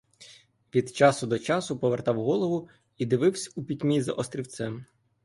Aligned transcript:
Від 0.75 0.95
часу 0.95 1.27
до 1.27 1.39
часу 1.39 1.79
повертав 1.79 2.21
голову 2.23 2.69
і 2.97 3.05
дививсь 3.05 3.51
у 3.55 3.63
пітьмі 3.63 4.01
за 4.01 4.13
острівцем. 4.13 4.85